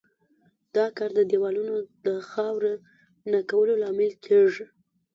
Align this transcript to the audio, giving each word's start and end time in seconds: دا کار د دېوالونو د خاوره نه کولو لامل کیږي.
دا 0.75 0.85
کار 0.97 1.09
د 1.15 1.19
دېوالونو 1.31 1.75
د 2.05 2.07
خاوره 2.31 2.73
نه 3.31 3.39
کولو 3.49 3.73
لامل 3.81 4.11
کیږي. 4.25 4.65